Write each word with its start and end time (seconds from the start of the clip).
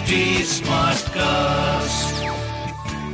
HD 0.00 0.18
Smartcast. 0.48 2.12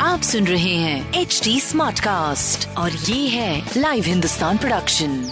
आप 0.00 0.20
सुन 0.20 0.46
रहे 0.46 0.74
हैं 0.74 1.12
एच 1.14 1.40
डी 1.44 1.60
स्मार्ट 1.60 2.00
कास्ट 2.00 2.68
और 2.78 2.90
ये 2.90 3.28
है 3.28 3.70
लाइव 3.76 4.04
हिंदुस्तान 4.04 4.58
प्रोडक्शन 4.58 5.30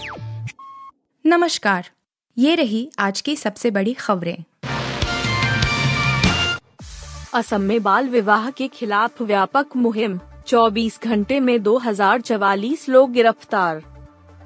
नमस्कार 1.26 1.90
ये 2.38 2.54
रही 2.54 2.90
आज 2.98 3.20
की 3.20 3.36
सबसे 3.36 3.70
बड़ी 3.70 3.92
खबरें। 3.92 4.44
असम 7.34 7.60
में 7.60 7.82
बाल 7.82 8.08
विवाह 8.08 8.50
के 8.50 8.68
खिलाफ 8.68 9.22
व्यापक 9.22 9.76
मुहिम 9.76 10.18
24 10.46 11.02
घंटे 11.04 11.40
में 11.40 11.58
2044 11.62 12.88
लोग 12.88 13.12
गिरफ़्तार। 13.12 13.91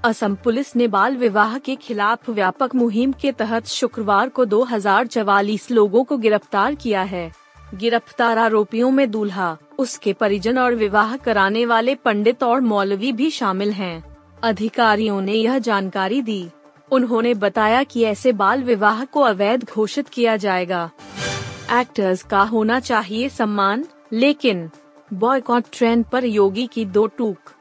असम 0.07 0.34
पुलिस 0.34 0.77
ने 0.77 0.86
बाल 0.88 1.16
विवाह 1.16 1.59
के 1.59 1.75
खिलाफ 1.77 2.29
व्यापक 2.30 2.75
मुहिम 2.75 3.12
के 3.12 3.30
तहत 3.32 3.66
शुक्रवार 3.66 4.29
को 4.29 4.45
2044 4.45 5.70
लोगों 5.70 6.05
को 6.05 6.16
गिरफ़्तार 6.16 6.74
किया 6.74 7.02
है। 7.02 7.32
गिरफ़्तार 7.74 8.38
आरोपियों 8.38 8.91
में 8.91 9.10
दूल्हा, 9.10 9.56
उसके 9.79 10.12
परिजन 10.12 10.59
और 10.59 10.74
विवाह 10.74 11.16
कराने 11.16 11.65
वाले 11.66 11.95
पंडित 11.95 12.42
और 12.42 12.60
मौलवी 12.60 13.12
भी 13.12 13.30
शामिल 13.30 13.73
हैं। 13.73 14.16
अधिकारियों 14.42 15.20
ने 15.20 15.32
यह 15.32 15.59
जानकारी 15.59 16.23
दी। 16.23 16.48
उन्होंने 16.93 17.34
बताया 17.34 17.82
कि 17.82 18.04
ऐसे 18.04 18.32
बाल 18.32 18.62
विवाह 18.62 19.04
को 19.04 19.20
अवैध 19.20 19.65
घोषित 19.65 20.09
किया 20.09 20.37
जाएगा। 20.37 20.91
एक्टर्स 21.73 22.23
का 22.23 22.43
होना 22.43 22.80
चाहिए 22.80 23.29
सम्मान, 23.29 23.84
लेकिन 24.12 24.70
बॉयकॉट 25.12 25.65
ट्रेंड 25.73 26.04
पर 26.04 26.24
योगी 26.24 26.66
की 26.66 26.84
दो 26.84 27.07
टूक 27.07 27.55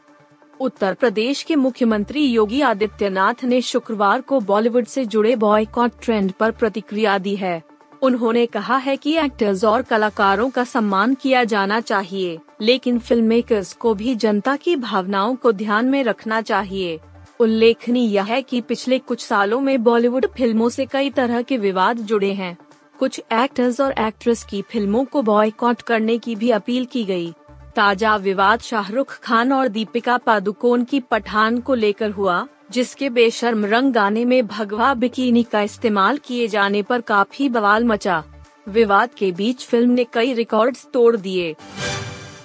उत्तर 0.59 0.93
प्रदेश 0.93 1.41
के 1.43 1.55
मुख्यमंत्री 1.55 2.25
योगी 2.25 2.61
आदित्यनाथ 2.61 3.43
ने 3.43 3.61
शुक्रवार 3.61 4.21
को 4.21 4.39
बॉलीवुड 4.39 4.85
से 4.85 5.05
जुड़े 5.05 5.35
बॉयकॉट 5.35 5.91
ट्रेंड 6.01 6.31
पर 6.31 6.51
प्रतिक्रिया 6.51 7.17
दी 7.17 7.35
है। 7.35 7.61
उन्होंने 8.01 8.45
कहा 8.45 8.77
है 8.77 8.95
कि 8.97 9.15
एक्टर्स 9.17 9.63
और 9.63 9.81
कलाकारों 9.81 10.49
का 10.49 10.63
सम्मान 10.63 11.13
किया 11.13 11.43
जाना 11.43 11.79
चाहिए, 11.81 12.37
लेकिन 12.61 12.99
फ़िल्म 12.99 13.25
मेकर्स 13.25 13.73
को 13.73 13.93
भी 13.93 14.15
जनता 14.15 14.55
की 14.55 14.75
भावनाओं 14.75 15.35
को 15.35 15.51
ध्यान 15.51 15.85
में 15.85 16.03
रखना 16.03 16.41
चाहिए। 16.41 16.99
उल्लेखनीय 17.39 18.19
है 18.19 18.41
कि 18.41 18.61
पिछले 18.61 18.99
कुछ 18.99 19.25
सालों 19.25 19.61
में 19.61 19.83
बॉलीवुड 19.83 20.25
फ़िल्मों 20.27 20.69
से 20.69 20.85
कई 20.85 21.09
तरह 21.09 21.41
के 21.41 21.57
विवाद 21.57 21.97
जुड़े 21.97 22.33
हैं। 22.33 22.57
कुछ 22.99 23.19
एक्टर्स 23.33 23.81
और 23.81 23.93
एक्ट्रेस 23.99 24.43
की 24.43 24.61
फ़िल्मों 24.61 25.03
को 25.05 25.21
बॉयकॉट 25.21 25.81
करने 25.81 26.17
की 26.17 26.35
भी 26.35 26.49
अपील 26.49 26.85
की 26.85 27.03
गई। 27.03 27.33
ताज़ा 27.75 28.15
विवाद 28.15 28.59
शाहरुख 28.59 29.19
खान 29.23 29.51
और 29.53 29.67
दीपिका 29.67 30.17
पादुकोण 30.17 30.83
की 30.83 30.99
पठान 31.01 31.59
को 31.59 31.73
लेकर 31.75 32.09
हुआ, 32.09 32.47
जिसके 32.71 33.09
बेशर्म 33.09 33.65
रंग 33.65 33.93
गाने 33.93 34.23
में 34.25 34.45
भगवा 34.47 34.93
बिकिनी 34.93 35.43
का 35.43 35.61
इस्तेमाल 35.61 36.17
किए 36.17 36.47
जाने 36.47 36.81
पर 36.81 37.01
काफ़ी 37.01 37.49
बवाल 37.49 37.83
मचा। 37.83 38.23
विवाद 38.69 39.13
के 39.13 39.31
बीच 39.31 39.65
फ़िल्म 39.65 39.91
ने 39.91 40.05
कई 40.13 40.33
रिकॉर्ड्स 40.33 40.87
तोड़ 40.93 41.15
दिए। 41.17 41.55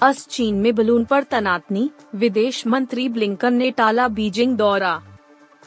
अस 0.01 0.25
चीन 0.27 0.55
में 0.55 0.73
बलून 0.75 1.05
पर 1.05 1.23
तनातनी, 1.23 1.89
विदेश 2.15 2.65
मंत्री 2.67 3.09
ब्लिंकन 3.09 3.53
ने 3.53 3.71
टाला 3.71 4.07
बीजिंग 4.07 4.57
दौरा। 4.57 5.01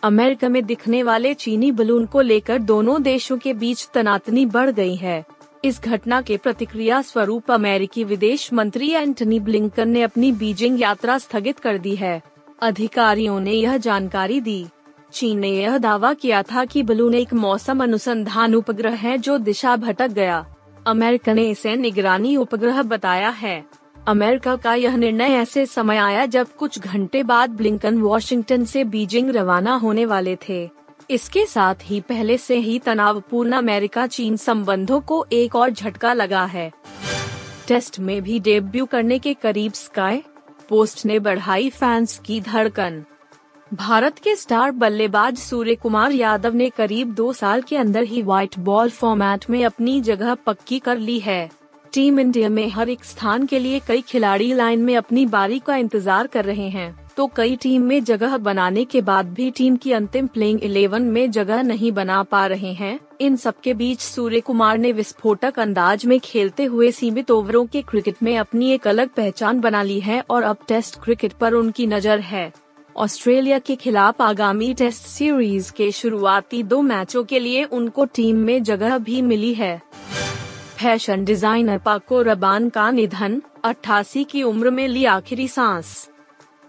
अमेरिका 0.02 0.48
में 0.48 0.64
दिखने 0.66 1.02
वाले 1.02 1.34
चीनी 1.34 1.72
बलून 1.72 2.06
को 2.06 2.20
लेकर 2.20 2.58
दोनों 2.58 3.02
देशों 3.02 3.38
के 3.38 3.54
बीच 3.54 3.88
तनातनी 3.94 4.46
बढ़ 4.46 4.70
गई 4.70 4.96
है। 4.96 5.24
इस 5.64 5.80
घटना 5.84 6.20
के 6.22 6.36
प्रतिक्रिया 6.36 7.02
स्वरूप 7.02 7.50
अमेरिकी 7.50 8.04
विदेश 8.04 8.52
मंत्री 8.52 8.90
एंटनी 8.90 9.40
ब्लिंकन 9.40 9.88
ने 9.88 10.02
अपनी 10.02 10.32
बीजिंग 10.32 10.80
यात्रा 10.82 11.18
स्थगित 11.18 11.58
कर 11.58 11.78
दी 11.78 11.94
है। 11.96 12.22
अधिकारियों 12.62 13.40
ने 13.40 13.52
यह 13.52 13.76
जानकारी 13.76 14.40
दी। 14.40 14.66
चीन 15.12 15.38
ने 15.38 15.48
यह 15.48 15.78
दावा 15.78 16.12
किया 16.12 16.42
था 16.42 16.64
कि 16.64 16.82
बलून 16.82 17.14
एक 17.14 17.34
मौसम 17.34 17.82
अनुसंधान 17.82 18.54
उपग्रह 18.54 18.94
है 18.94 19.18
जो 19.18 19.38
दिशा 19.38 19.76
भटक 19.76 20.08
गया। 20.08 20.46
अमेरिका 20.86 21.32
ने 21.32 21.48
इसे 21.50 21.76
निगरानी 21.76 22.36
उपग्रह 22.36 22.82
बताया 22.82 23.28
है। 23.28 23.64
अमेरिका 24.08 24.56
का 24.56 24.74
यह 24.74 24.96
निर्णय 24.96 25.32
ऐसे 25.32 25.66
समय 25.66 25.96
आया 25.96 26.26
जब 26.26 26.56
कुछ 26.56 26.78
घंटे 26.78 27.22
बाद 27.22 27.50
ब्लिंकन 27.50 27.98
वॉशिंगटन 27.98 28.64
से 28.64 28.84
बीजिंग 28.84 29.30
रवाना 29.30 29.74
होने 29.74 30.04
वाले 30.06 30.36
थे। 30.48 30.70
इसके 31.10 31.44
साथ 31.46 31.74
ही 31.84 32.00
पहले 32.00 32.36
से 32.38 32.56
ही 32.56 32.78
तनावपूर्ण 32.78 33.52
अमेरिका 33.52 34.06
चीन 34.06 34.36
संबंधों 34.36 35.00
को 35.00 35.24
एक 35.32 35.56
और 35.56 35.70
झटका 35.70 36.12
लगा 36.12 36.44
है। 36.44 36.70
टेस्ट 37.68 37.98
में 38.00 38.20
भी 38.22 38.38
डेब्यू 38.40 38.86
करने 38.86 39.18
के 39.18 39.34
करीब 39.34 39.72
स्काई 39.72 40.22
पोस्ट 40.68 41.04
ने 41.06 41.18
बढ़ाई 41.18 41.68
फैंस 41.70 42.18
की 42.18 42.40
धड़कन। 42.40 43.04
भारत 43.70 44.18
के 44.18 44.34
स्टार 44.36 44.70
बल्लेबाज 44.70 45.38
सूर्य 45.38 45.74
कुमार 45.74 46.12
यादव 46.12 46.54
ने 46.54 46.68
करीब 46.70 47.14
दो 47.14 47.32
साल 47.32 47.62
के 47.62 47.76
अंदर 47.76 48.02
ही 48.02 48.22
व्हाइट 48.22 48.58
बॉल 48.58 48.90
फॉर्मेट 48.90 49.48
में 49.50 49.64
अपनी 49.64 50.00
जगह 50.00 50.34
पक्की 50.46 50.78
कर 50.78 50.98
ली 50.98 51.18
है। 51.20 51.48
टीम 51.92 52.20
इंडिया 52.20 52.48
में 52.48 52.68
हर 52.70 52.88
एक 52.88 53.04
स्थान 53.04 53.46
के 53.46 53.58
लिए 53.58 53.80
कई 53.80 54.00
खिलाड़ी 54.00 54.52
लाइन 54.52 54.80
में 54.80 54.96
अपनी 54.96 55.26
बारी 55.26 55.58
का 55.58 55.76
इंतज़ार 55.76 56.26
कर 56.26 56.44
रहे 56.44 56.68
हैं। 56.68 57.03
तो 57.16 57.26
कई 57.26 57.56
टीम 57.56 57.82
में 57.82 58.02
जगह 58.04 58.36
बनाने 58.36 58.84
के 58.84 59.00
बाद 59.00 59.26
भी 59.26 59.50
टीम 59.50 59.76
की 59.76 59.92
अंतिम 59.92 60.26
प्लेइंग 60.26 60.62
इलेवन 60.64 61.02
में 61.02 61.30
जगह 61.30 61.62
नहीं 61.62 61.92
बना 61.92 62.22
पा 62.22 62.46
रहे 62.46 62.72
हैं। 62.72 62.98
इन 63.20 63.36
सबके 63.36 63.74
बीच 63.74 64.00
सूर्य 64.00 64.40
कुमार 64.40 64.78
ने 64.78 64.92
विस्फोटक 64.92 65.58
अंदाज 65.58 66.06
में 66.06 66.18
खेलते 66.20 66.64
हुए 66.64 66.90
सीमित 66.90 67.30
ओवरों 67.30 67.64
के 67.66 67.82
क्रिकेट 67.82 68.22
में 68.22 68.36
अपनी 68.38 68.70
एक 68.70 68.88
अलग 68.88 69.08
पहचान 69.08 69.60
बना 69.60 69.82
ली 69.82 69.98
है 70.00 70.22
और 70.30 70.42
अब 70.42 70.56
टेस्ट 70.68 71.00
क्रिकेट 71.04 71.32
पर 71.32 71.52
उनकी 71.52 71.86
नज़र 71.86 72.20
है। 72.20 72.52
ऑस्ट्रेलिया 72.96 73.58
के 73.58 73.76
खिलाफ 73.76 74.22
आगामी 74.22 74.72
टेस्ट 74.74 75.02
सीरीज़ 75.02 75.72
के 75.72 75.90
शुरुआती 75.92 76.62
दो 76.62 76.80
मैचों 76.82 77.22
के 77.24 77.38
लिए 77.38 77.64
उनको 77.64 78.04
टीम 78.04 78.36
में 78.36 78.62
जगह 78.62 78.98
भी 78.98 79.20
मिली 79.22 79.52
है। 79.54 79.80
फ़ैशन 80.78 81.24
डिज़ाइनर 81.24 81.78
पाको 81.78 82.20
रबान 82.22 82.68
का 82.68 82.90
निधन 82.90 83.40
88 83.64 84.24
की 84.24 84.42
उम्र 84.42 84.70
में 84.70 84.86
ली 84.88 85.04
आखिरी 85.04 85.48
सांस। 85.48 86.10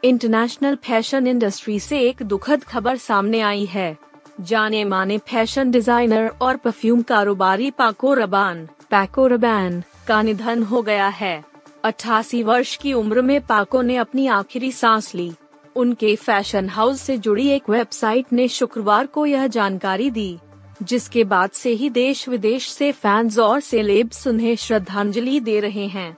इंटरनेशनल 0.05 0.75
फ़ैशन 0.75 1.27
इंडस्ट्री 1.27 1.79
से 1.79 1.99
एक 1.99 2.21
दुखद 2.23 2.63
खबर 2.63 2.97
सामने 2.97 3.39
आई 3.41 3.63
है। 3.65 3.97
जाने 4.41 4.83
माने 4.85 5.17
फ़ैशन 5.29 5.71
डिज़ाइनर 5.71 6.27
और 6.41 6.57
परफ्यूम 6.57 7.01
कारोबारी 7.01 7.69
पाको 7.71 8.13
रबान। 8.13 8.65
पैको 8.91 9.25
रबान 9.27 9.81
का 10.07 10.21
निधन 10.21 10.63
हो 10.63 10.81
गया 10.81 11.07
है। 11.07 11.43
अट्ठासी 11.83 12.43
वर्ष 12.43 12.75
की 12.75 12.93
उम्र 12.93 13.21
में 13.21 13.39
पाको 13.41 13.81
ने 13.81 13.95
अपनी 13.95 14.27
आखिरी 14.27 14.71
सांस 14.71 15.13
ली। 15.15 15.31
उनके 15.75 16.15
फ़ैशन 16.15 16.69
हाउस 16.69 17.01
से 17.01 17.17
जुड़ी 17.17 17.47
एक 17.47 17.69
वेबसाइट 17.69 18.33
ने 18.33 18.47
शुक्रवार 18.49 19.05
को 19.07 19.25
यह 19.25 19.47
जानकारी 19.47 20.09
दी, 20.09 20.37
जिसके 20.83 21.23
बाद 21.23 21.49
से 21.53 21.71
ही 21.71 21.89
देश 21.89 22.27
विदेश 22.29 22.69
से 22.69 22.91
फैंस 22.91 23.39
और 23.39 23.59
सेलेब्स 23.63 24.27
उन्हें 24.27 24.55
श्रद्धांजलि 24.57 25.39
दे 25.39 25.59
रहे 25.59 25.87
हैं। 25.87 26.17